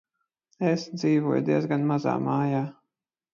[0.69, 2.65] Es dzīvoju diezgan mazā mājā.